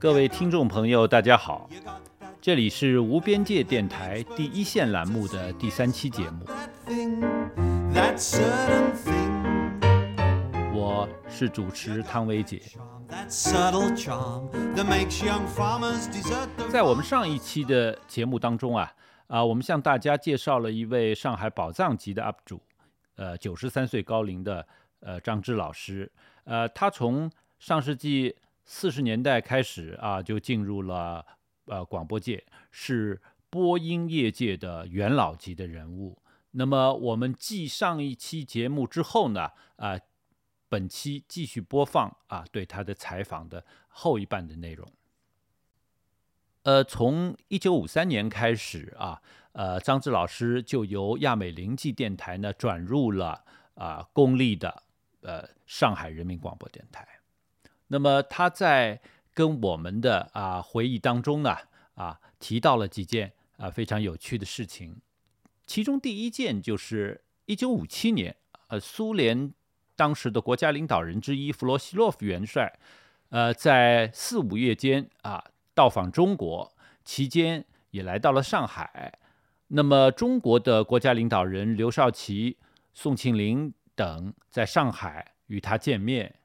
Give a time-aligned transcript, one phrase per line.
[0.00, 1.68] 各位听众朋友，大家好，
[2.40, 6.46] 这里是无边界电台第一线栏目的第三期节目，
[10.72, 12.62] 我是主持汤薇姐。
[16.70, 18.90] 在我们上一期的节目当中啊，
[19.26, 22.58] 啊，我们向大家介绍了一位上海宝藏级的 UP 主，
[23.16, 24.66] 呃，九十三岁高龄的
[25.00, 26.10] 呃张芝老师，
[26.44, 28.34] 呃，他从上世纪
[28.72, 31.26] 四十年代开始啊，就进入了
[31.64, 36.22] 呃广播界，是播音业界的元老级的人物。
[36.52, 39.98] 那么我们继上一期节目之后呢，啊，
[40.68, 44.88] 本期继续播放啊对他的采访的后一半的内容。
[46.62, 53.44] 呃，从一九五三年开始啊，呃，张志老师就由亚美灵济电台呢转入了
[53.74, 54.84] 啊公立的
[55.22, 57.04] 呃上海人民广播电台。
[57.92, 59.00] 那么他在
[59.34, 61.56] 跟我们的啊回忆当中呢
[61.94, 64.96] 啊提到了几件啊非常有趣的事情，
[65.66, 68.36] 其中第一件就是一九五七年，
[68.68, 69.52] 呃，苏联
[69.96, 72.78] 当时的国家领导人之一弗罗西洛夫元帅，
[73.30, 75.44] 呃，在四五月间啊
[75.74, 76.72] 到访中国
[77.04, 79.18] 期间也来到了上海，
[79.66, 82.56] 那么中国的国家领导人刘少奇、
[82.94, 86.36] 宋庆龄等在上海与他见面。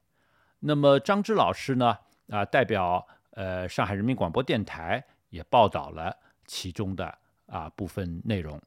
[0.67, 1.95] 那么张芝老师呢？
[2.31, 8.59] 啊，代表呃上海人民广播电台也报道了其中的啊部分内容。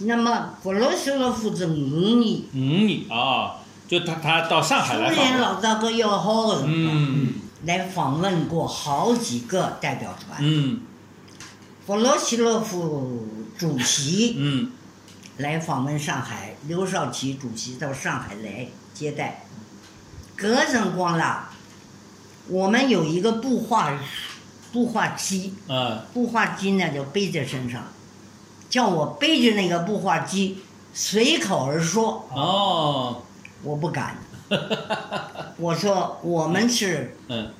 [0.00, 7.28] 那么弗洛西洛夫是五年，五年啊，就他他到上海来苏联老大哥要好的辰光，
[7.66, 10.38] 来访问过好几个代表团。
[10.40, 10.80] 嗯，
[11.86, 14.72] 弗洛西洛夫主席嗯
[15.36, 19.44] 来访问上海，刘少奇主席到上海来接待。
[20.40, 21.50] 搿辰光啦，
[22.48, 23.92] 我们有一个步话
[24.72, 26.02] 步话机，啊。
[26.14, 27.82] 步话机呢就背在身上，
[28.70, 30.62] 叫我背着那个步话机
[30.94, 33.22] 随口而说，哦，
[33.62, 34.16] 我不敢。
[35.58, 37.52] 我说我们是嗯。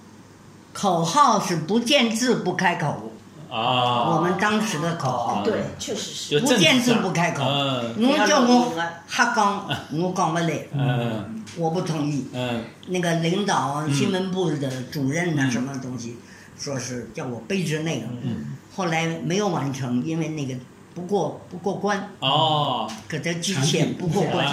[0.72, 3.09] 口号是不见字不开口，
[3.50, 6.41] 啊，我们当时的口号，对，确实是。
[6.41, 7.43] 不见字不开口。
[7.44, 7.94] 嗯。
[8.00, 8.72] 侬叫我
[9.09, 11.44] 瞎讲，我讲不来，嗯。
[11.56, 12.28] 我不同意。
[12.33, 12.65] 嗯。
[12.88, 16.16] 那个领导新闻部的主任呐、什么东西，
[16.59, 18.56] 说是叫我背着那个，嗯。
[18.77, 20.55] 后来没有完成，因为那个
[20.94, 24.47] 不过不过关，哦，给他机械不过关。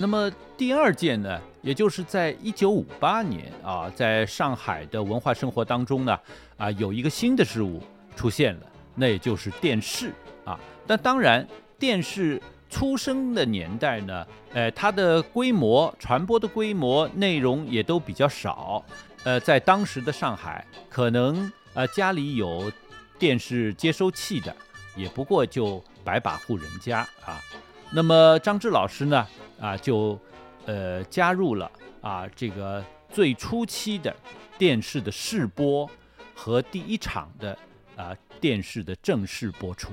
[0.00, 6.16] 那么第二件呢，也就是在一九五八年啊，在上海的文化生活当中呢，
[6.56, 7.82] 啊，有一个新的事物
[8.14, 8.60] 出现了，
[8.94, 10.12] 那也就是电视
[10.44, 10.58] 啊。
[10.86, 11.46] 但当然，
[11.80, 18.84] 电视出生的年代呢，呃，它的规模、传播的规模、内容也都比较少。
[19.24, 22.70] 呃，在当时的上海，可能呃家里有
[23.18, 24.54] 电视接收器的，
[24.94, 27.42] 也不过就百把户人家啊。
[27.90, 29.26] 那么张志老师呢，
[29.58, 30.18] 啊，就
[30.66, 31.70] 呃加入了
[32.02, 34.14] 啊这个最初期的
[34.58, 35.88] 电视的试播
[36.34, 37.56] 和第一场的
[37.96, 39.90] 啊电视的正式播出。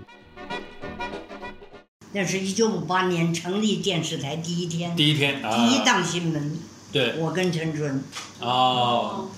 [2.11, 5.55] 那是一九五八年成立电视台第一天，第一天啊。
[5.55, 6.59] 第一档新闻，
[6.91, 7.17] 对。
[7.17, 8.03] 我跟陈春，
[8.39, 9.29] 哦，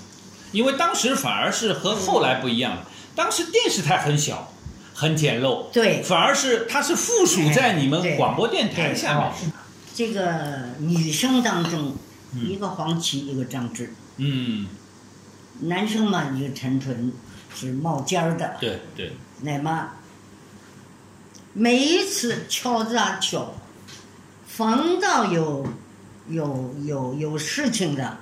[0.51, 2.83] 因为当时反而是和后来不一样，
[3.15, 4.51] 当时电视台很小，
[4.99, 6.01] 很简陋，对。
[6.01, 9.53] 反而是它是附属在你们广播电台下面，
[9.93, 11.95] 这个女生当中，
[12.33, 12.49] 嗯。
[12.49, 14.67] 一个黄芪，一个张芝，嗯，
[15.61, 17.13] 男生嘛，一个陈纯，
[17.55, 19.89] 是冒尖儿的，对对，那么
[21.53, 23.53] 每一次敲着啊敲，
[24.47, 25.67] 逢到有
[26.27, 28.17] 有有有事情的，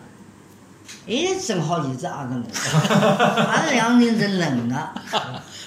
[1.07, 2.45] 哎，正好也是阿个我，
[3.51, 5.01] 俺两人是冷的，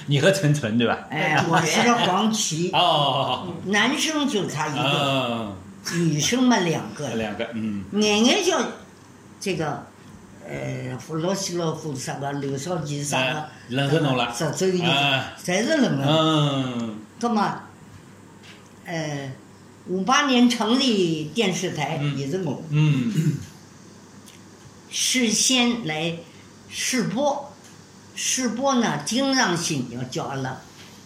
[0.09, 1.07] 你和陈晨对吧？
[1.11, 5.55] 哎，我是个黄芪，哦，男生就他一个，
[5.93, 8.59] 嗯，女生嘛两个，两个，嗯，眼眼叫
[9.39, 9.87] 这个，
[10.49, 14.35] 呃，弗罗西洛夫啥个刘少奇啥个哎，冷着侬了。
[14.35, 16.07] 十周年哎，侪是冷的。
[16.09, 17.61] 嗯，那么，
[18.87, 19.31] 呃，
[19.89, 22.17] 五八年成立电视台嗯。
[22.19, 23.37] 也是我，嗯，
[24.91, 26.17] 事先来
[26.71, 27.48] 试播，
[28.21, 30.61] 试播呢经常性要叫阿拉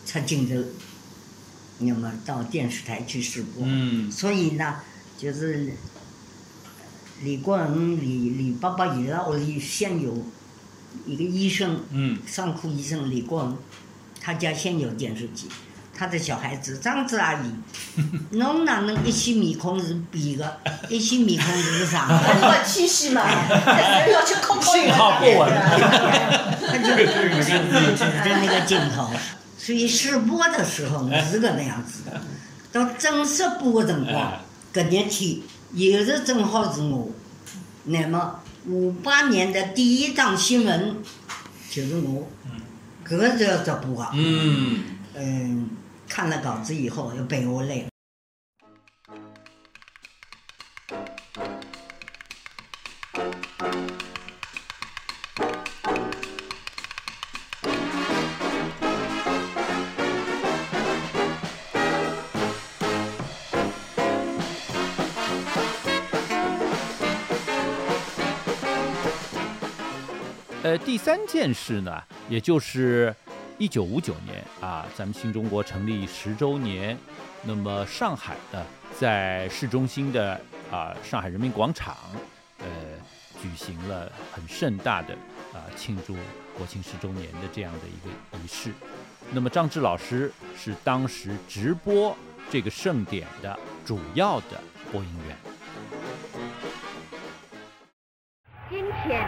[0.07, 0.65] 出镜头，
[1.81, 3.63] 那么到电视台去试播。
[3.67, 4.77] 嗯，所以呢，
[5.19, 5.75] 就是
[7.23, 10.25] 李国恒、李李伯伯伊拉屋里先有
[11.05, 13.59] 一个医生，嗯，上科医生李国恒，
[14.19, 15.49] 他家先有电视机，
[15.97, 17.53] 他的小孩子张子阿姨，
[18.31, 20.59] 侬 哪能一些面孔是比的，
[20.89, 22.07] 一些面孔是啥？
[22.07, 23.23] 很谦虚嘛，
[24.11, 25.53] 要去考考信号不稳。
[26.67, 27.05] 他就指
[28.25, 29.11] 着那个镜头，
[29.59, 32.21] 所以试播的时候呢是个那样子的，
[32.73, 34.33] 到正式播的辰光，
[34.73, 35.39] 搿日天
[35.75, 37.11] 又是正好是我，
[37.85, 40.97] 那么五八年的第一档新闻
[41.71, 42.27] 就是我，
[43.07, 44.11] 搿个是要直播的。
[44.15, 44.85] 嗯，
[45.15, 45.71] 嗯，
[46.15, 47.87] 看了稿子以后又背下来。
[70.63, 73.15] 呃，第三件事呢，也就是
[73.57, 76.97] 一九五九年啊，咱们新中国成立十周年，
[77.43, 78.65] 那么上海呢，
[78.97, 81.97] 在市中心的啊上海人民广场，
[82.61, 82.67] 呃，
[83.43, 85.15] 举行了很盛大的
[85.53, 86.15] 啊庆祝
[86.57, 88.71] 国庆十周年的这样的一个仪式。
[89.33, 92.17] 那么张志老师是当时直播
[92.49, 94.61] 这个盛典的主要的
[94.93, 95.37] 播音员。
[98.71, 99.27] 今天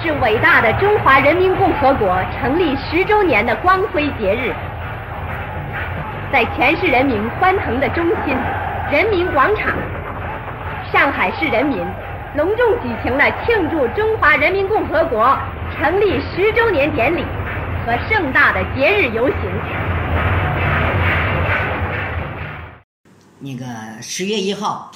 [0.00, 4.54] 是伟大的中华人民共和国成立十周年的光辉节日，
[6.30, 8.36] 在全市人民欢腾的中心——
[8.92, 9.74] 人民广场，
[10.92, 11.78] 上海市人民
[12.36, 15.38] 隆重举行了庆祝中华人民共和国
[15.74, 17.24] 成立十周年典礼
[17.86, 19.36] 和盛大的节日游行。
[23.40, 23.64] 那个
[24.02, 24.92] 十月一号，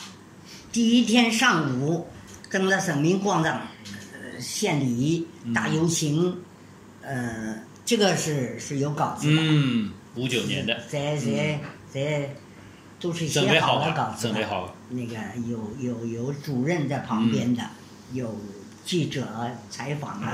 [0.71, 2.09] 第一天上午，
[2.51, 6.43] 登了人民广场，呃，献礼、大游行，
[7.03, 7.55] 呃，
[7.87, 11.61] 这个是是有稿子的，嗯，五九年的，在在
[11.93, 12.35] 在
[13.01, 14.33] 都是写好好的稿，子的。
[14.33, 15.15] 准备好了，那个
[15.49, 17.63] 有有有主任在旁边的，
[18.13, 18.39] 有
[18.85, 19.27] 记者
[19.71, 20.27] 采访的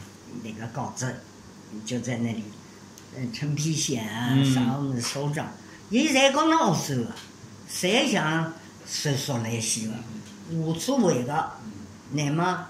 [0.42, 1.14] 那个稿子，
[1.84, 2.44] 就在那里。
[3.18, 5.48] 嗯，陈丕显啊，嗯啥我们首长，
[5.88, 7.06] 伊侪讲老师，
[7.66, 8.52] 谁想
[8.86, 9.94] 谁说说来西个，
[10.50, 11.52] 无所谓的，
[12.12, 12.66] 那么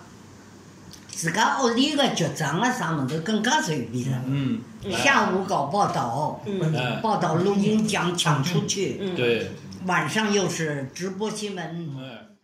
[1.16, 4.22] 自家屋里个局长啊啥物事更加随便了。
[4.26, 4.60] 嗯，
[4.92, 9.50] 下午搞报道，嗯报道录音讲抢出去，嗯对，
[9.86, 11.90] 晚上又是直播新闻。
[11.98, 12.35] 嗯。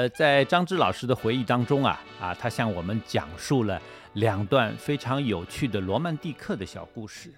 [0.00, 3.78] 呃，在张芝老师的回忆当中啊，啊，他向我们讲述了
[4.14, 7.30] 两段非常有趣的罗曼蒂克的小故事，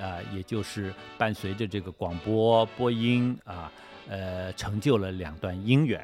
[0.00, 3.70] 啊，也就是伴随着这个广播播音啊，
[4.08, 6.00] 呃，成就了两段姻缘，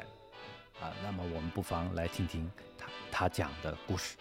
[0.79, 2.47] 啊，那么我们不妨来听听
[2.77, 4.15] 他他讲的故事。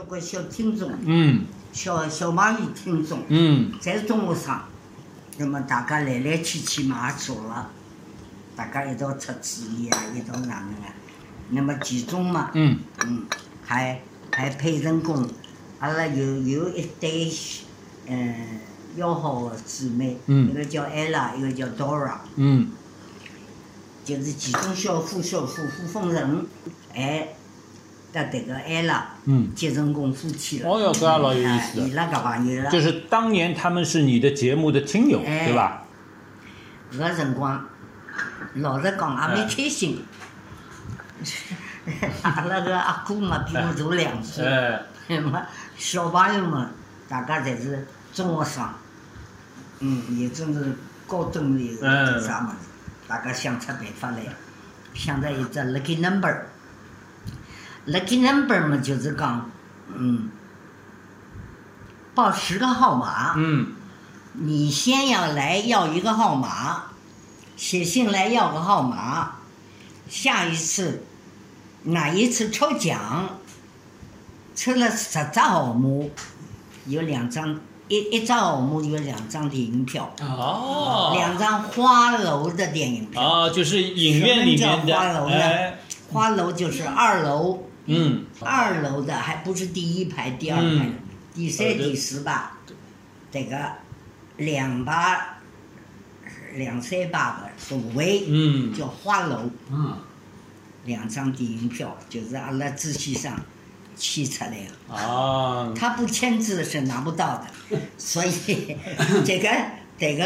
[0.00, 1.44] 交关小听众，嗯。
[1.72, 3.70] 小小朋友听众，嗯。
[3.82, 4.58] 侪是中学生，
[5.36, 7.70] 那么大家来来去去嘛也做了，
[8.56, 10.94] 大家一道出主意啊，一道哪能啊？
[11.50, 12.78] 那么其中嘛，嗯。
[13.04, 13.26] 嗯，
[13.62, 14.00] 还
[14.34, 15.28] 还配成功，
[15.80, 17.30] 阿拉有有一对，
[18.06, 18.58] 嗯，
[18.96, 20.50] 要好的姊妹，嗯。
[20.50, 22.70] 一个叫 ella，一个叫 Dora，嗯。
[24.02, 26.46] 就是其中小夫小夫傅凤成，
[26.94, 27.28] 还
[28.12, 30.68] 跟迭个 ella 嗯，结成功夫妻了。
[30.68, 32.70] 哦哟，搿也老有意哎思的，伊拉搿朋友了。
[32.70, 35.82] 就是当年他们是你的节目的听友，哎对吧？
[36.92, 37.64] 搿辰光，
[38.54, 40.02] 老实讲也蛮开心。
[42.22, 45.42] 阿拉个阿哥嘛比我大两岁，哎，那么
[45.76, 46.68] 小朋友们
[47.08, 48.68] 大家侪是中学生，
[49.80, 50.72] 嗯，也正是
[51.06, 51.82] 高中里头
[52.20, 52.68] 啥物事，
[53.06, 54.18] 大家想出办法来，
[54.94, 56.34] 想着一只 lucky number。
[57.86, 59.50] Lucky number 嘛，就是讲，
[59.94, 60.30] 嗯，
[62.14, 63.34] 报十个号码。
[63.36, 63.74] 嗯
[64.32, 66.84] 你先要来要一个号码，
[67.56, 69.38] 写信来要个号码，
[70.08, 71.02] 下一次
[71.82, 73.30] 哪一次抽奖，
[74.54, 76.06] 抽了十只号码，
[76.86, 77.58] 有两张，
[77.88, 83.20] 一一张号码有两张电影票，哦两张花楼的电影票。
[83.20, 85.78] 啊，就是影院里面的，什么叫花楼呢哎，
[86.12, 88.24] 花楼就是二楼，嗯。
[88.40, 90.94] 二楼的还不是第一排、第二排嗯，
[91.34, 92.50] 第三、第四排，
[93.30, 93.72] 这个
[94.36, 95.38] 两排、
[96.54, 98.72] 两三排的座位嗯。
[98.72, 99.96] 叫花楼，嗯。
[100.86, 103.38] 两张电影票就是阿拉朱先生
[103.96, 108.32] 签出来的，啊，他不签字是拿不到的， 所以
[109.22, 109.50] 这个
[109.98, 110.24] 这个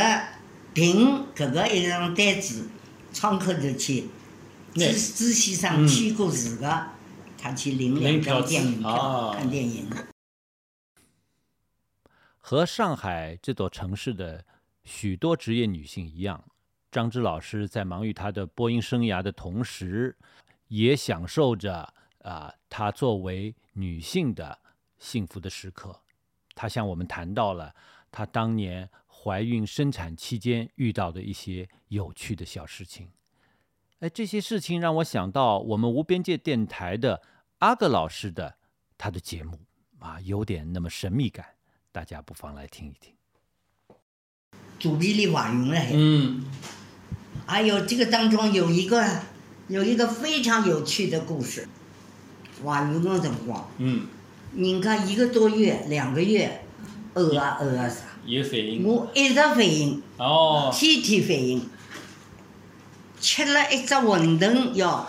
[0.72, 2.68] 凭搿个一张单子，
[3.12, 4.08] 窗口头去，朱
[4.74, 6.86] 那朱先生签过字的，
[7.44, 9.86] 他去领两领票子张电影票啊看电影。
[12.38, 14.46] 和上海这座城市的
[14.82, 16.42] 许多职业女性一样，
[16.90, 20.16] 张芝老师在忙于她的播音生涯的同时，
[20.68, 24.58] 也享受着啊、她作为女性的
[24.98, 26.00] 幸福的时刻。
[26.54, 27.74] 她向我们谈到了
[28.10, 33.10] 她当年怀孕生产期间遇到的一些有趣的小事情。
[34.00, 37.22] 哎，这些事情让我想到我们无边界电台的
[37.64, 38.56] 阿格老师的
[38.98, 39.58] 他的节目
[39.98, 41.46] 啊，有点那么神秘感。
[41.90, 43.14] 大家不妨来听一听。
[44.78, 46.44] 肚皮里怀孕了，嗯
[47.46, 49.02] 还有这个当中有一个
[49.68, 51.66] 有一个非常有趣的故事。
[52.62, 54.08] 怀孕的辰光，嗯，
[54.52, 56.66] 你看一个多月、两个月，
[57.14, 61.66] 饿啊饿啊啥，有反应我一直反应，哦，天天反应。
[63.18, 65.08] 吃了一只馄饨要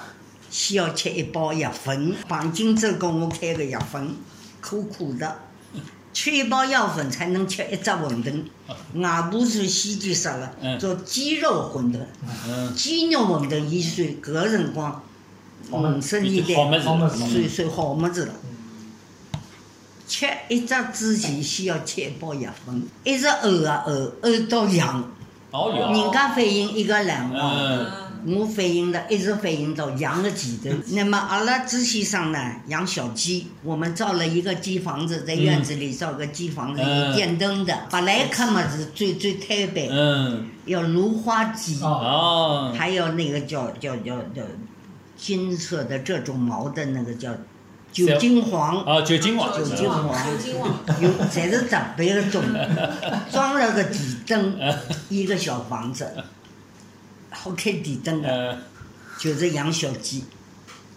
[0.55, 4.15] 先要吃一包药粉，黄金周给我开个药粉，
[4.61, 5.39] 苦苦的。
[6.13, 8.43] 吃一包药粉才能吃一只馄饨，
[8.93, 11.99] 外婆是先前说了嗯，做鸡肉馄饨。
[12.47, 15.03] 嗯，鸡肉馄饨，伊算搿个辰光
[15.71, 18.27] 五十年代算算好么子。
[18.27, 18.33] 了。
[20.07, 25.11] 吃一只之前先要吃一包药粉，一直呕啊呕，呕到痒。
[25.51, 27.91] 人家反应一个两个，嗯
[28.25, 30.69] 我反映了，一直反映到养的前头。
[30.93, 37.09] 那么阿拉朱先生呢，养小鸡，我们造了一个鸡房子，在院子里造个鸡房子，嗯。
[37.09, 37.85] 有电灯的。
[37.91, 41.79] 本来看嘛是最最特别，嗯，要芦花鸡。
[41.81, 41.87] 哦。
[41.87, 44.41] 哦，还有那个叫叫叫叫
[45.15, 47.31] 金色的这种毛的那个叫
[47.91, 50.73] 酒精黄，啊，酒精网，九金黄，酒精黄。
[50.99, 52.43] 有侪是特别的种，
[53.31, 54.57] 装了个电灯，
[55.09, 56.11] 一个小房子，
[57.45, 58.57] 好开电灯的，呃，
[59.19, 60.23] 就是养小鸡，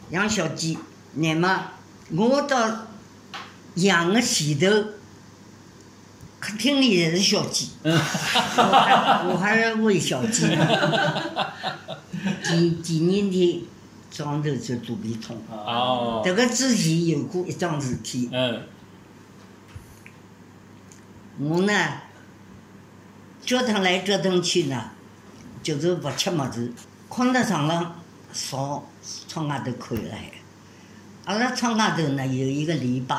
[0.09, 0.79] 养小鸡，
[1.13, 1.73] 那么
[2.17, 2.87] 我到
[3.75, 4.67] 养的前头，
[6.41, 11.53] 客厅里侪是小鸡，我还我还要喂小鸡呢。
[12.43, 13.61] 第第二天
[14.11, 18.63] 早上头就肚皮痛，哦，迭个之前有过一桩事体，嗯。
[21.41, 21.73] 我呢
[23.45, 24.91] 折腾来折腾去呢，
[25.77, 26.73] 就是勿吃物事，
[27.09, 28.01] 困在床上
[28.33, 28.83] 朝
[29.29, 30.33] 窗外头看了海。
[31.27, 33.15] 阿拉窗外头呢有一个篱笆，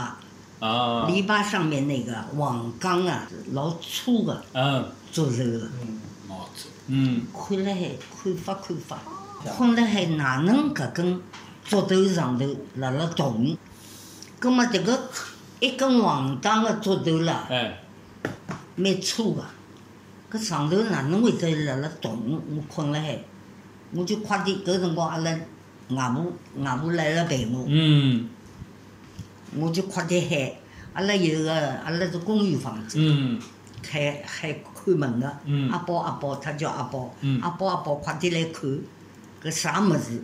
[0.60, 4.92] 啊，篱笆上面那个黄钢啊，老粗的嗯。
[5.12, 5.70] 竹头的，
[6.28, 7.28] 毛子，嗯。
[7.34, 7.92] 看了海
[8.24, 8.98] 看法看法，
[9.56, 11.22] 困了海哪能搿根
[11.64, 13.56] 竹头上头辣辣动？
[14.40, 15.10] 葛末迭个
[15.60, 17.46] 一根黄钢的竹头啦。
[17.50, 17.80] 哎，
[18.76, 19.44] 蛮粗个，
[20.32, 22.42] 搿上头哪能会得辣辣动？
[22.56, 23.20] 我困辣海，
[23.92, 25.32] 我就快点搿辰光阿拉
[25.90, 26.32] 外婆
[26.64, 28.30] 外婆辣辣陪我，嗯。
[29.56, 30.52] 我就快点喊，
[30.94, 33.40] 阿拉有个阿拉是公寓房子，嗯。
[33.82, 35.72] 喊喊看门个，嗯。
[35.72, 37.42] 阿宝阿宝，他叫阿宝，嗯。
[37.42, 38.70] 阿宝阿宝，快点来看，
[39.44, 40.22] 搿啥物事？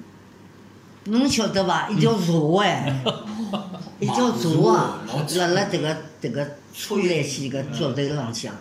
[1.06, 1.88] 侬晓得伐？
[1.90, 3.04] 一条蛇哎，
[4.00, 5.00] 一条蛇啊，
[5.38, 8.54] 辣辣迭个迭个吹来西个竹头浪向，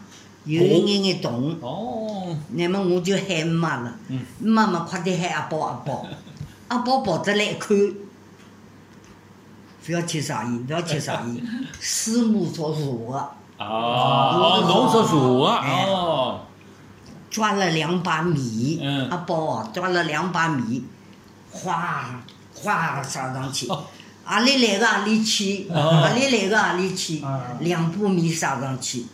[0.45, 1.57] 有一眼眼洞。
[1.61, 3.93] 哦，那么我就喊妈了，
[4.39, 6.07] 妈妈快点喊阿宝阿宝，
[6.69, 7.77] 阿宝跑得来一看，
[9.85, 11.43] 不要吃啥伊，不要吃啥伊，
[11.81, 13.17] 师母捉蛇个，
[13.59, 16.41] 啊，哦，侬说鼠啊，哎哦，
[17.31, 19.09] 抓了两把米，嗯。
[19.11, 20.85] 阿宝哦抓了两把米，
[21.51, 22.23] 哗
[22.55, 23.69] 哗撒上去，
[24.25, 26.03] 阿里来个阿里去，哦。
[26.03, 29.07] 何里来个阿里去啊，两把米撒上去，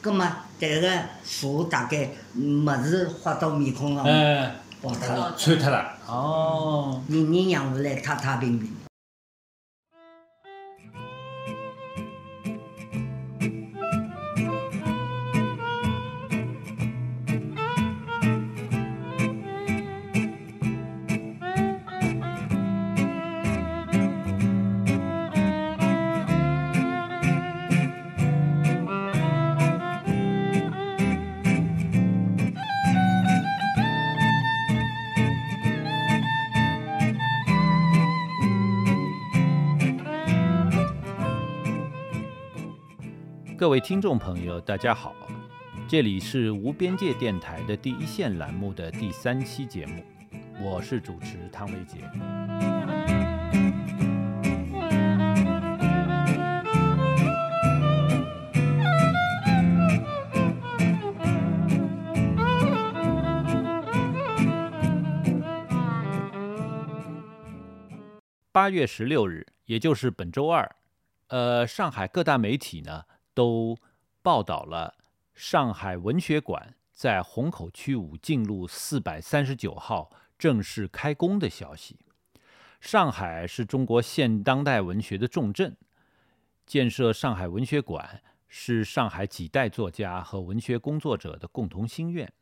[0.00, 0.24] 葛么
[0.58, 0.90] 迭个
[1.24, 5.34] 蛇大概物事划到面孔上，哎，跑脱了。
[5.38, 8.70] 穿脱了，哦，人人养下来太太平平。
[43.68, 45.14] 各位听众朋友，大家好，
[45.86, 50.02] 这里是无边界电台的第一线栏目的第三期节目，
[50.58, 51.98] 我是主持汤维杰。
[68.50, 70.74] 八月十六日，也就是本周二，
[71.26, 73.02] 呃，上海各大媒体呢
[73.38, 73.78] 都
[74.20, 74.96] 报道了
[75.32, 82.00] 上海文学馆在虹口区武进路四百三十九号正式开工的消息。
[82.80, 85.76] 上海是中国现当代文学的重镇，
[86.66, 92.32] 建设上海文学馆是上海几代作家和文学工作者的共同心愿。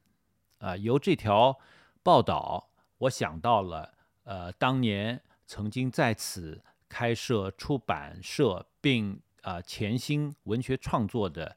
[0.60, 1.58] 啊、由这条
[2.02, 3.92] 报道，我想到了，
[4.24, 11.56] 呃，当年曾经在此开设出版社并啊、潜心文学创作的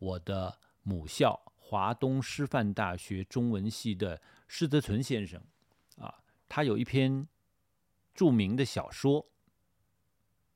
[0.00, 5.40] 我的母校华东师范大学中文系的施德存先生
[5.98, 7.28] 啊，他有一篇
[8.12, 9.22] 著名的小说《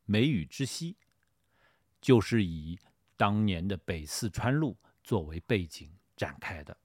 [0.07, 0.95] 梅雨之息》，
[2.01, 2.77] 就是以
[3.17, 6.77] 当年的北四川路作为背景展开的。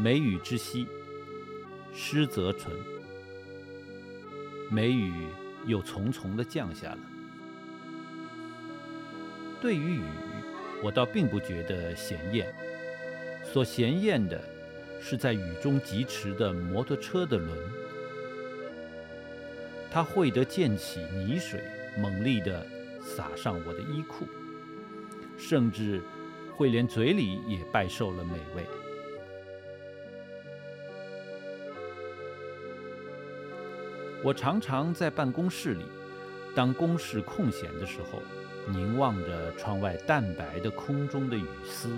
[0.00, 0.86] 梅雨之息，
[1.92, 2.72] 湿则纯。
[4.70, 5.26] 梅雨
[5.66, 6.98] 又重重的降下了。
[9.60, 10.02] 对于雨，
[10.84, 12.54] 我倒并不觉得鲜艳，
[13.44, 14.40] 所鲜艳的
[15.00, 17.58] 是在雨中疾驰的摩托车的轮。
[19.90, 21.60] 它会得溅起泥水，
[21.98, 22.64] 猛力地
[23.02, 24.28] 洒上我的衣裤，
[25.36, 26.00] 甚至
[26.54, 28.64] 会连嘴里也拜受了美味。
[34.28, 35.86] 我常常在办公室里，
[36.54, 38.20] 当公事空闲的时候，
[38.70, 41.96] 凝望着窗外淡白的空中的雨丝，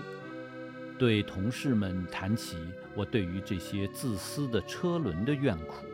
[0.96, 2.56] 对同事们谈起
[2.94, 5.84] 我对于这些自私的车轮的怨苦。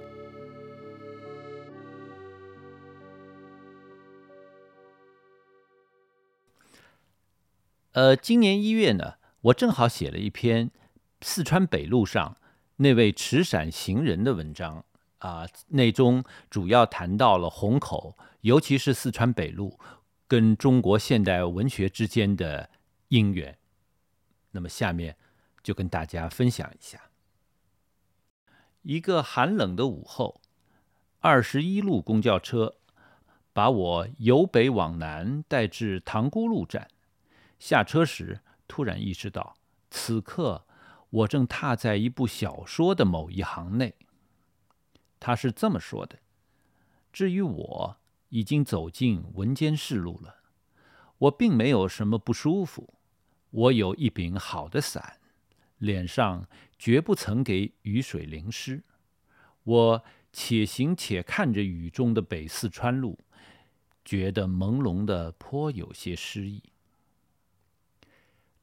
[7.92, 10.70] 呃，今年一月呢，我正好写了一篇
[11.22, 12.36] 四川北路上
[12.76, 14.84] 那位持伞行人的文章
[15.18, 19.78] 啊，内中主要谈到了虹口，尤其是四川北路
[20.28, 22.68] 跟中国现代文学之间的
[23.08, 23.58] 因缘。
[24.50, 25.16] 那么下面
[25.62, 27.00] 就跟大家分享一下。
[28.82, 30.40] 一个寒冷的午后，
[31.20, 32.76] 二十一路公交车
[33.52, 36.88] 把我由北往南带至塘沽路站。
[37.58, 39.56] 下车时，突然意识到，
[39.90, 40.66] 此刻
[41.08, 43.94] 我正踏在一部小说的某一行内。
[45.18, 46.18] 他是这么说的
[47.12, 47.96] ：“至于我，
[48.28, 50.42] 已经走进文间士路了。
[51.18, 52.94] 我并没有什么不舒服，
[53.50, 55.18] 我有一柄好的伞，
[55.78, 56.46] 脸上
[56.78, 58.82] 绝不曾给雨水淋湿。
[59.64, 63.18] 我且行且看着雨中的北四川路，
[64.04, 66.62] 觉得朦胧的颇有些诗意。”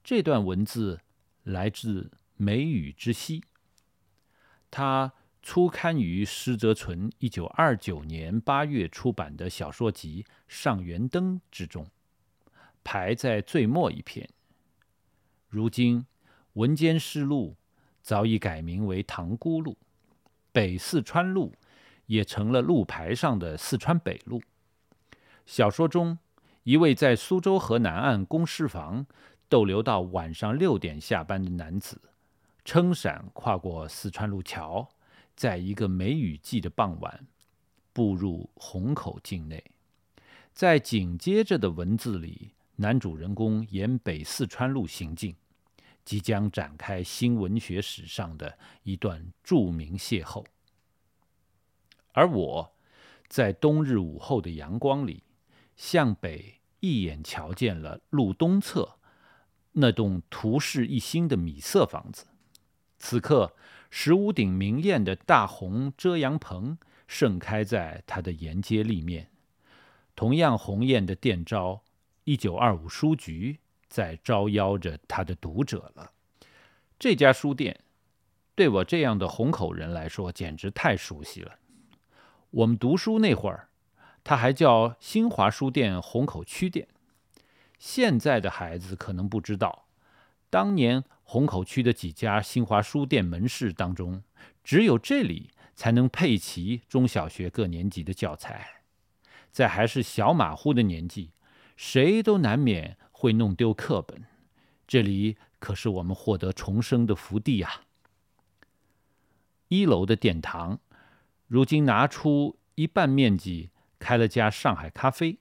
[0.04, 1.02] 这段文字
[1.44, 3.40] 来自梅雨之息》。
[4.70, 11.86] 他初刊于施泽存一九二九年八月出版的小说集《上元灯》之中，
[12.82, 14.28] 排在最末一篇。
[15.50, 16.00] 如今，
[16.54, 17.50] 《文间诗录》
[18.02, 19.74] 早已改名为《塘沽路》，
[20.54, 21.54] 北四川路
[22.06, 24.42] 也成了路牌上的四川北路。
[25.46, 26.18] 小说中，
[26.64, 29.06] 一位在苏州河南岸公事房
[29.50, 32.02] 逗留到晚上六点下班的男子，
[32.64, 34.88] 撑伞跨过四川路桥，
[35.36, 37.28] 在一个梅雨季的傍晚，
[37.92, 39.64] 步入虹口境内。
[40.54, 45.36] 在紧接着的文字里，男主人公沿北四川路行进。
[46.06, 50.46] 即将展开新文学史上的一段著名邂逅，
[52.12, 52.76] 而我，
[53.30, 55.24] 在冬日午后的阳光里，
[55.78, 58.98] 向北一眼瞧见了路东侧
[59.72, 62.26] 那栋图式一新的米色房子。
[62.98, 63.56] 此刻，
[63.96, 69.30] 十五顶明艳的大红遮阳棚盛开在它的沿街立面，
[70.16, 71.84] 同样红艳的店招
[72.26, 73.60] “一九二五书局”。
[73.88, 76.14] 在招邀着他的读者了。
[76.98, 77.82] 这家书店
[78.56, 81.60] 对我这样的虹口人来说简直太熟悉了。
[82.50, 83.70] 我们读书那会儿，
[84.24, 86.88] 它还叫新华书店虹口区店。
[87.78, 89.86] 现在的孩子可能不知道，
[90.50, 91.04] 当年
[91.34, 94.22] 虹口区的几家新华书店门市当中，
[94.64, 98.84] 只有这里才能配齐中小学各年级的教材。
[99.52, 101.32] 在还是小马虎的年纪，
[101.76, 102.98] 谁都难免。
[103.12, 104.26] 会弄丢课本，
[104.86, 107.86] 这里可是我们获得重生的福地啊！
[109.70, 110.82] 一楼的殿堂，
[111.48, 115.40] 如今拿出一半面积开了家上海咖啡。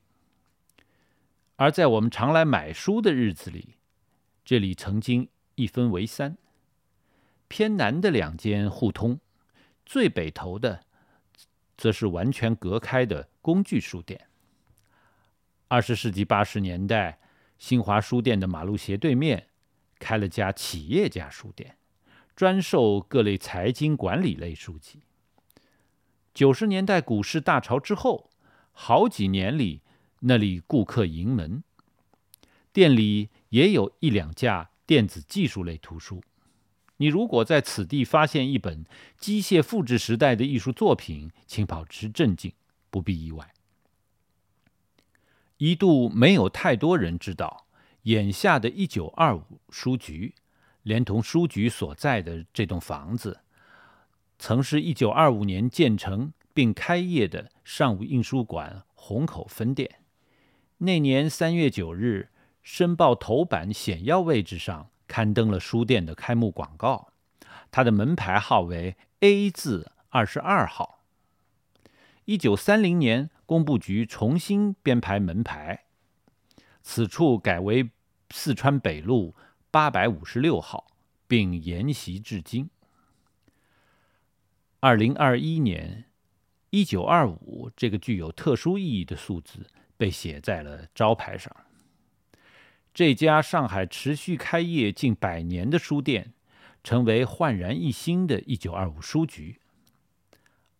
[1.56, 3.74] 而在我们常来买书的日子里，
[4.42, 5.28] 这里曾经
[5.62, 6.36] 一分为三，
[7.46, 9.20] 偏南的两间互通，
[9.86, 10.84] 最北头的，
[11.76, 14.26] 则是完全隔开的工具书店。
[15.68, 17.20] 二十世纪八十年代。
[17.58, 19.46] 新华书店的马路斜对面，
[20.00, 21.76] 开了家企业家书店，
[22.34, 25.02] 专售各类财经管理类书籍。
[26.34, 28.30] 九十年代股市大潮之后，
[28.72, 29.82] 好几年里
[30.22, 31.62] 那里顾客盈门，
[32.72, 36.22] 店里也有一两架电子技术类图书。
[36.98, 38.84] 你如果在此地发现一本
[39.16, 42.52] 机械复制时代的艺术作品，请保持镇静，
[42.90, 43.54] 不必意外。
[45.56, 47.66] 一度没有太多人知道，
[48.02, 50.34] 眼下的一九二五书局，
[50.82, 53.40] 连同书局所在的这栋房子，
[54.38, 60.00] 曾是一九二五年建成并开业的上午印书馆虹口分店。
[60.76, 62.28] 那年三月九日，
[62.62, 67.12] 《申报》头版显要位置上刊登了书店的开幕广告，
[67.70, 71.00] 它的门牌号为 A 字二十二号。
[72.24, 73.30] 一九三零年。
[73.44, 75.84] 工部局重新编排门牌，
[76.80, 77.90] 此处改为
[78.30, 79.34] 四川北路
[79.70, 80.86] 八百五十六号，
[81.28, 82.70] 并沿袭至今。
[84.80, 86.06] 二零二一年，
[86.70, 89.66] 一九二五这个具有特殊意义的数字
[89.98, 91.54] 被写在了招牌上。
[92.94, 96.32] 这家上海持续开业近百年的书店，
[96.82, 99.60] 成为焕然一新的一九二五书局。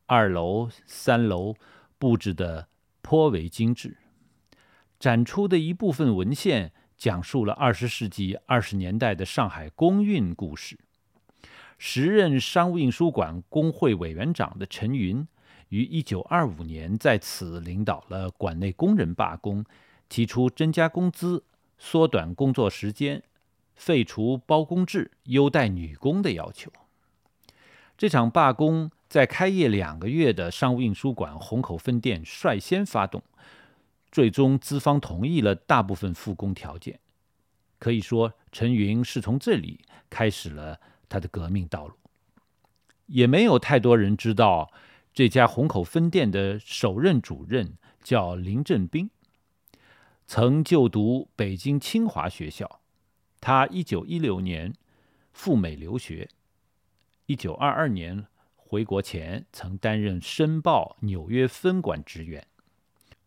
[0.07, 1.55] 二楼、三楼。
[1.98, 2.66] 布置的
[3.01, 3.96] 颇为精致，
[4.98, 10.77] 展出的一部分文献讲述了二十世纪二十年代的上海公运故事。
[11.79, 15.25] 时任商务印书馆工会委员长的陈云，
[15.68, 19.64] 于一九二五年在此领导了馆内工人罢工，
[20.09, 21.44] 提出增加工资、
[21.83, 23.25] 缩短工作时间、
[23.75, 26.71] 废除包工制、优待女工的要求。
[27.99, 28.92] 这场罢工。
[29.09, 33.23] 在开业两个月的商务印书馆虹口分店率先发动，
[34.11, 36.99] 最终资方同意了大部分复工条件。
[37.79, 41.95] 可以说，陈云是从这里开始了他的革命道路。
[43.05, 44.73] 也没有太多人知道，
[45.12, 49.11] 这家虹口分店的首任主任叫林振斌，
[50.35, 52.81] 曾就读北京清华学校。
[53.38, 54.73] 他一九一六年
[55.31, 56.31] 赴美留学，
[57.27, 58.27] 一九二二年。
[58.55, 62.47] 回国前曾担任《申报》纽约分馆职员，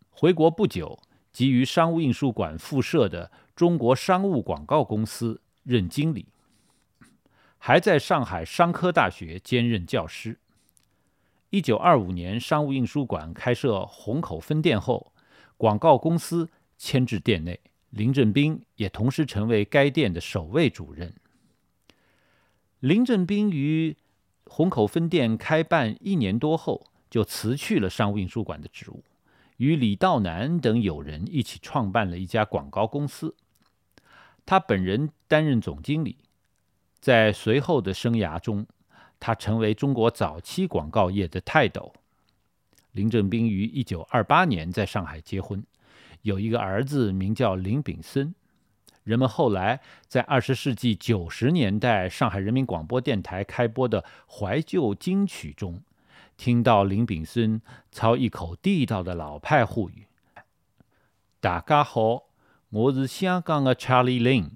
[0.10, 0.98] 回国不久
[1.32, 6.30] 即于商务印书馆附设的中国商务广告公司任经理，
[7.60, 10.39] 还在上海商科大学兼任教师。
[11.52, 15.13] 一九二五年，商务印书馆开设虹口分店后，
[15.56, 17.60] 广告公司迁至店内，
[17.90, 21.14] 林振斌也同时成为该店的首位主任。
[22.80, 23.96] 林正斌于
[24.46, 29.04] 虹口分店开办一年多后，就辞去了商务印书馆的职务，
[29.58, 33.36] 与李道南等友人一起创办了一家广告公司。
[34.46, 36.18] 他本人担任总经理，
[37.00, 38.68] 在随后的生涯中，
[39.20, 41.94] 他成为中国早期广告业的泰斗。
[42.92, 45.66] 林正斌于一九二八年在上海结婚，
[46.26, 48.34] 有一个儿子，名叫林炳森。
[49.04, 55.84] 人们后来在二十世纪九十年代上海人民广播电台开播的怀旧金曲中，
[56.36, 57.62] 听到林炳森
[57.92, 60.08] 操一口地道的老派沪语
[61.40, 62.24] ：“大家好，
[62.70, 64.50] 我是香港的查理林。”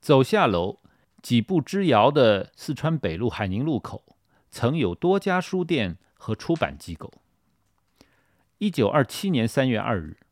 [0.00, 0.78] 走下楼，
[1.20, 4.16] 几步之遥的四川北路海宁路口，
[4.50, 7.12] 曾有多家书店和出版机构。
[8.58, 10.18] 一九二七年三月二日。《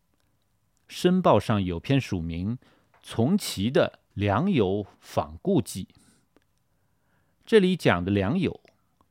[0.88, 2.58] 申报》上有篇署名
[3.00, 5.84] 从其的《良友访故记》，
[7.44, 8.60] 这里讲的良友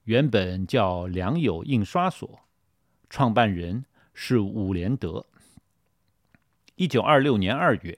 [0.04, 2.42] 原本叫良友印刷所，
[3.10, 5.28] 创办人是伍连德。
[6.76, 7.98] 一九二六年二月，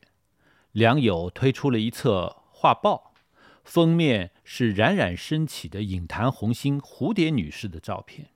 [0.71, 3.15] 良友推出了一册画报，
[3.63, 8.29] 封面是冉冉升起的影坛红星蝴蝶女士的照片。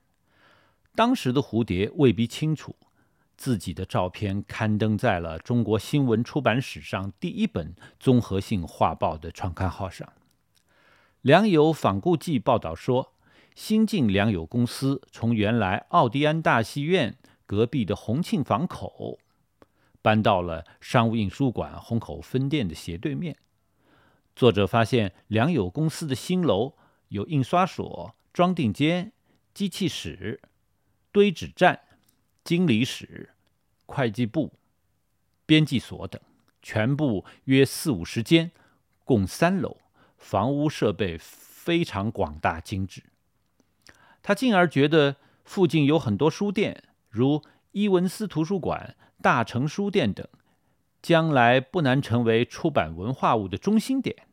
[0.94, 2.76] 当时的蝴蝶未必清楚。
[3.34, 10.12] 自己的照片刊登在了中国新闻出版史上第一本综合性画报的创刊号上。
[11.22, 13.14] 良友访故记报道说，
[13.56, 19.18] 新晋良友公司从原来奥迪安大戏院隔壁的洪庆坊口，
[20.00, 23.36] 搬到了商务印书馆虹口分店的斜对面。
[24.36, 26.74] 作者发现，良友公司的新楼
[27.08, 29.12] 有印刷所、装订间、
[29.52, 30.40] 机器室、
[31.12, 31.80] 堆纸站。
[32.44, 33.30] 经理室、
[33.86, 34.52] 会计部、
[35.46, 36.20] 编辑所等，
[36.60, 38.50] 全部约四五十间，
[39.04, 39.76] 共三楼，
[40.18, 43.04] 房屋设备非常广大精致。
[44.24, 50.26] 他进而觉得附近有很多书店，如伊文斯图书馆、大成书店等，
[51.00, 54.26] 将来不难成为出版文化物的中心点，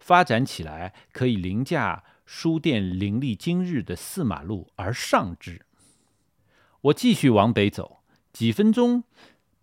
[0.00, 5.64] 发展起来可以凌驾书店林立今日的四马路而上之。
[6.80, 9.02] 我继续往北走，几分钟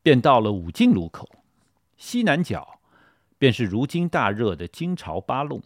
[0.03, 1.29] 便到了武进路口，
[1.95, 2.81] 西南角
[3.37, 5.63] 便是如今大热的金朝八弄。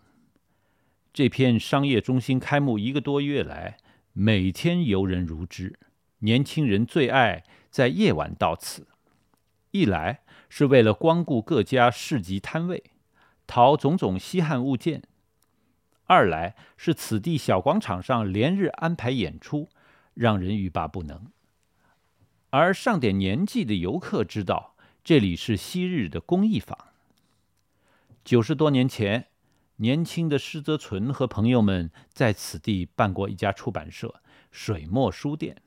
[1.11, 3.77] 这片商业中心开幕一个多月来，
[4.13, 5.79] 每天游人如织，
[6.19, 8.87] 年轻人最爱在夜晚到此。
[9.71, 12.83] 一来是为了光顾各家市集摊位，
[13.47, 15.01] 淘种种稀罕物件；
[16.05, 19.67] 二来是此地小广场上连日安排演出，
[20.13, 21.31] 让人欲罢不能。
[22.51, 26.75] 而上点年纪的游客知道，这里是昔日的工艺坊。
[28.25, 29.27] 九十多年前，
[29.77, 35.61] 年轻的施泽存和朋友们在此地办过一家出版社——水墨书店。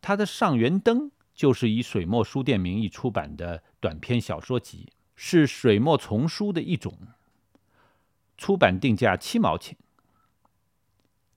[0.00, 6.98] 他的《上元灯》就是以水墨书店名义出版的短篇小说集，是水墨丛书的一种。
[8.36, 9.78] 出版定价七毛钱。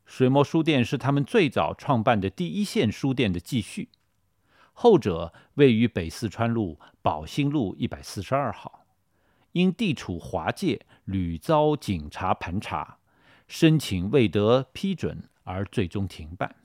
[0.04, 3.90] 水墨书店是他们最早创办的第一线书店的继续。
[4.80, 8.86] 后者位于北四川路宝兴路一百四十二号，
[9.54, 13.00] 因地处华界，屡遭警察盘查，
[13.48, 16.56] 申请未得批准而最终停办。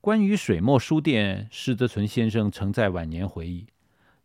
[0.00, 3.66] 关于水墨书店，施德存先生曾在晚年回忆，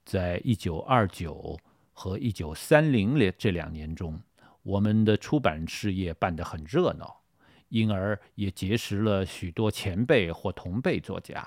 [0.06, 1.58] 在一九二九
[1.91, 4.22] 和一九三零年这两年中，
[4.62, 7.22] 我们的出版事业办得很热闹，
[7.70, 11.44] 因而也结识了许多前辈或同辈作家。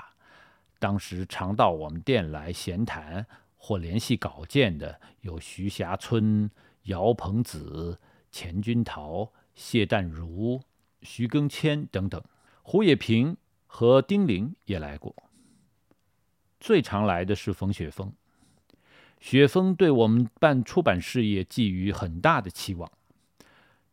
[0.78, 6.48] 当时常到我们店来闲谈或联系稿件的有徐霞春、
[6.84, 7.98] 姚鹏子、
[8.30, 10.62] 钱君桃、谢淡如、
[11.02, 12.22] 徐庚谦等等，
[12.62, 13.36] 胡也平
[13.66, 15.14] 和丁玲也来过。
[16.60, 18.12] 最常来的是冯雪峰，
[19.20, 22.90] 雪峰对我们办出版事业寄予很大的期望。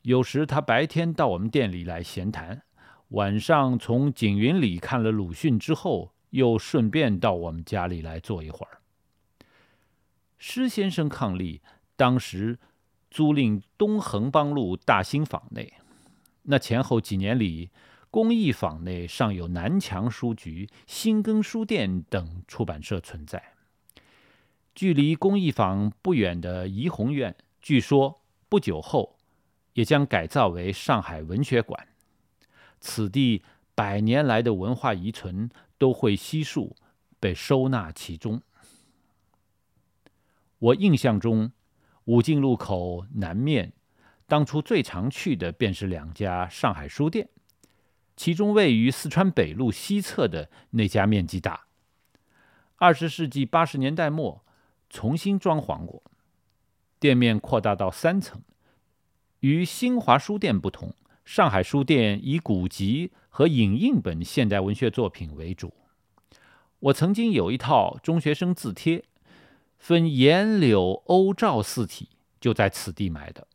[0.04, 2.62] 有时他白天到我们店里来闲谈，
[3.10, 6.15] 晚上从景云里看了鲁迅之后。
[6.36, 8.82] 又顺便到我们家里来坐一会儿。
[10.38, 11.62] 施先生伉俪，
[11.96, 12.60] 当时
[13.10, 15.76] 租赁东横邦路大兴坊内，
[16.44, 17.70] 那前后几年里，
[18.12, 23.42] 公益坊内尚有南墙书局、新耕书店等出版社存在。
[24.76, 29.16] 距离公益坊不远的怡红院，据说不久后
[29.72, 31.88] 也将改造为上海文学馆。
[32.82, 33.42] 此地
[33.74, 35.50] 百年来的文化遗存。
[35.78, 36.76] 都会悉数
[37.20, 38.42] 被收纳其中。
[40.60, 41.52] 我印象中，
[42.06, 43.74] 武进路口南面
[44.26, 47.30] 当初最常去的便是两家上海书店，
[48.16, 51.68] 其中位于四川北路西侧的那家面积大，
[52.78, 54.44] 二十世纪八十年代末
[54.90, 56.02] 重新装潢过，
[57.00, 58.42] 店面扩大到三层。
[59.42, 65.74] 与新华书店不同，上海书店以古籍和影印本现代文学作品为主。
[66.80, 69.04] 我曾经有一套中学生字帖，
[69.78, 72.08] 分颜柳欧赵四体，
[72.40, 73.46] 就在此地买的。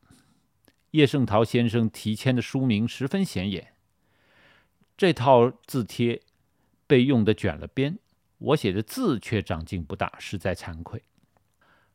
[0.91, 3.73] 叶圣陶先生题签的书名十分显眼。
[4.99, 6.21] 这套字帖
[6.87, 7.99] 被用的卷了边，
[8.37, 11.03] 我写的字却长进不大，实在惭愧。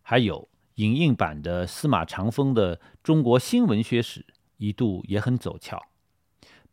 [0.02, 4.22] 还有影印版的司马长风的《中国新文学史》，
[4.58, 5.80] 一度也很走俏，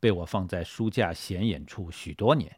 [0.03, 2.57] 被我放在书架显眼处许多年。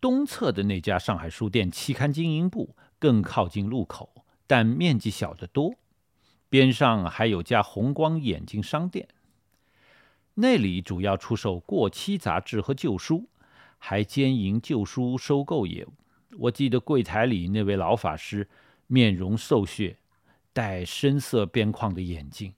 [0.00, 5.74] 东侧的那家上海书店期刊经营部更靠近路口，但面积小得多。
[6.48, 9.08] 边上还有家红光眼镜商店，
[10.34, 13.28] 那里主要出售过期杂志和旧书，
[13.76, 15.92] 还兼营旧书收购业务。
[16.38, 18.48] 我记得柜台里那位老法师，
[18.86, 19.96] 面容瘦削，
[20.52, 22.54] 戴深色边框的眼镜，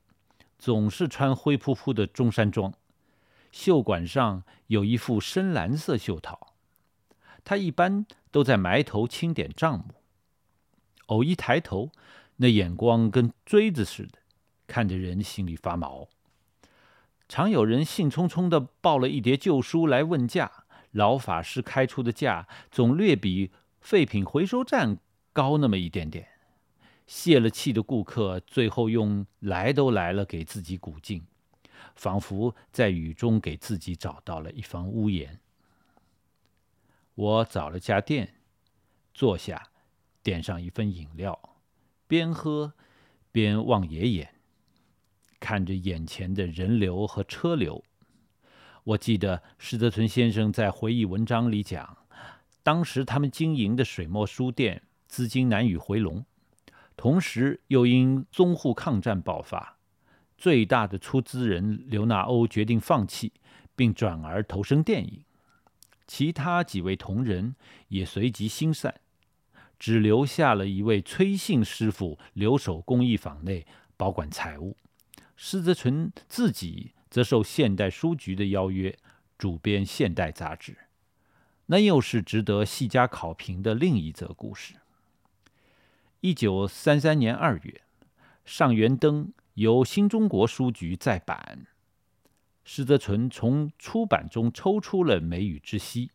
[0.58, 2.72] 总是穿灰扑扑的中山装，
[3.52, 6.54] 袖管上有一副深蓝色袖套。
[7.44, 9.94] 他一般都在埋头清点账目，
[11.06, 11.90] 偶一抬头。
[12.36, 14.18] 那眼光跟锥子似的，
[14.66, 16.08] 看着人心里发毛。
[17.28, 24.98] 常有人兴冲冲地抱了一叠旧书来问价，老法师开出的价总略比废品回收站
[25.32, 26.28] 高那么一点点。
[27.06, 31.24] 泄了气的顾客最后用“来都来了”给自己鼓劲，
[31.94, 35.40] 仿佛在雨中给自己找到了一方屋檐。
[37.14, 38.34] 我找了家店，
[39.12, 39.68] 坐下，
[40.22, 41.56] 点上一份饮料。
[42.06, 42.74] 边喝
[43.30, 44.34] 边望爷爷，
[45.40, 47.84] 看着眼前的人流和车流。
[48.84, 51.98] 我记得施德存先生在回忆文章里讲，
[52.62, 56.24] 当时他们经营的水墨书店资金难以回笼，
[56.96, 59.78] 同时又因淞沪抗战爆发，
[60.42, 63.32] 最大的出资人刘纳欧决定放弃，
[63.76, 65.22] 并转而投身电影，
[66.08, 67.54] 其他几位同仁
[67.86, 68.92] 也随即心散。
[69.78, 73.64] 只留下了一位崔姓师傅留守工艺坊内
[73.96, 74.76] 保管财物，
[75.36, 78.98] 施泽存自己则受现代书局的邀约，
[79.38, 80.76] 主编现代杂志。
[81.66, 84.74] 那又是值得细加考评的另一则故事。
[86.18, 87.82] 一九三三年二月，
[88.44, 91.66] 《上元灯》由新中国书局再版，
[92.64, 96.06] 施泽存从出版中抽出了《梅雨之息》。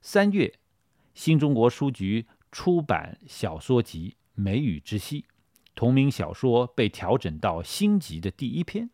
[0.00, 0.58] 三月，
[1.14, 2.26] 新中国书局。
[2.54, 5.22] 出版小说集《梅雨之息》，
[5.74, 8.90] 同名小说被调整到新集的第一篇。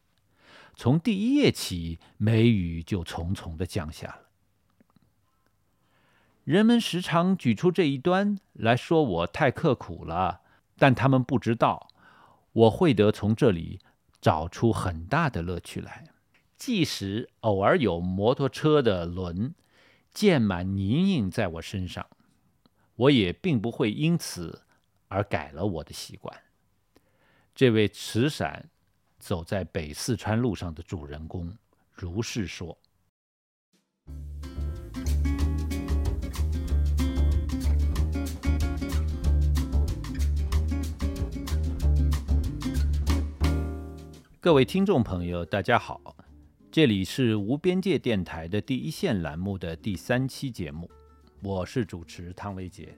[0.76, 4.28] 从第一页起，梅雨就重重的降下了。
[6.44, 10.42] 人们时常举出这一端来说我太刻苦了，
[10.76, 11.88] 但他们不知道，
[12.58, 13.78] 我会得从这里
[14.20, 16.04] 找出很大的乐趣来。
[16.56, 19.54] 即使偶尔有摩托车的轮
[20.12, 22.06] 溅满泥泞在我身上。
[22.96, 24.62] 我也并不会因此
[25.06, 26.36] 而改了我的习惯。
[27.54, 28.68] 这位持伞
[29.20, 31.56] 走在北四川路上的主人公
[31.92, 32.76] 如是说。
[44.40, 46.14] 各位听众朋友，大家好，
[46.70, 50.88] 这里是无边界电台的第一线栏目的第三期节目。
[51.42, 52.96] 我是主持汤维杰。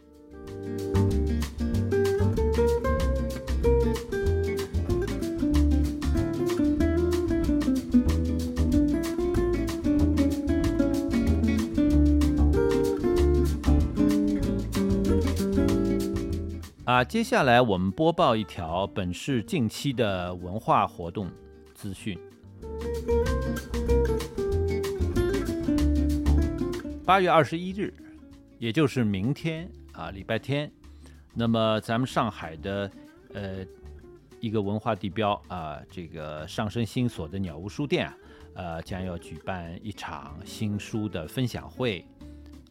[16.91, 21.31] 啊，接下来我们播报一条本市近期的文化活动
[21.73, 22.19] 资讯。
[27.07, 27.95] 八月二十一日。
[28.59, 30.69] 也就是明天啊，礼拜天，
[31.33, 32.91] 那么咱们上海的
[33.35, 33.65] 呃
[34.41, 38.17] 一个文化地标啊，这个上升新所的鸟屋书店啊，
[38.55, 42.05] 呃将要举办一场新书的分享会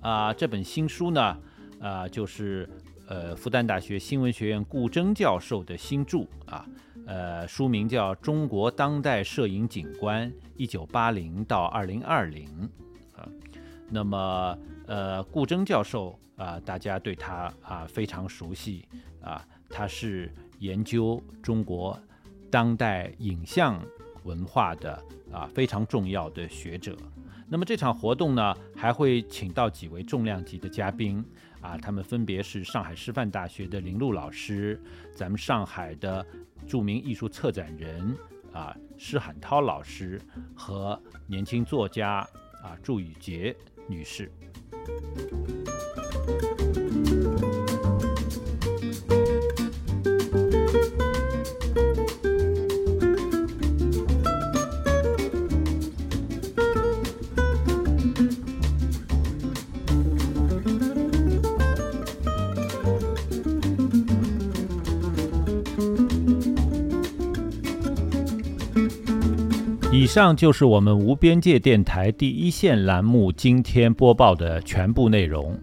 [0.02, 0.34] 啊。
[0.34, 1.38] 这本新书呢，
[1.80, 2.70] 啊就是
[3.10, 6.66] 呃复旦大学新闻学院顾铮教授的新著啊，
[7.06, 12.48] 呃书名叫《中国当代摄影景观：一九八零到二零二零》
[13.20, 13.28] 啊，
[13.90, 14.58] 那么。
[14.92, 18.88] 呃，顾铮教授啊，大家对他啊非常熟悉
[19.22, 21.96] 啊，他是研究中国
[22.50, 23.80] 当代影像
[24.24, 25.00] 文化的
[25.32, 26.98] 啊非常重要的学者。
[27.48, 31.24] 那么这场活动呢，还会请到几位重量级的嘉宾
[31.62, 34.80] 啊，他们分别是上海师范大学的林璐老师，
[35.14, 36.26] 咱们上海的
[36.68, 38.16] 著名艺术策展人
[38.54, 40.22] 啊施海涛老师
[40.56, 42.28] 和年轻作家
[42.64, 43.56] 啊祝雨洁
[43.88, 44.32] 女士。
[70.10, 75.56] 上就是我们无边界电台第一线栏目今天播报的全部内容，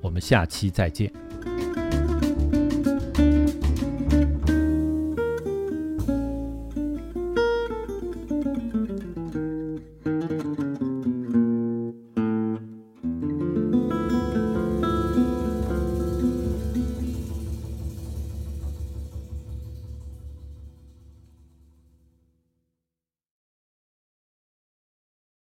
[0.00, 1.08] 我们下期再见。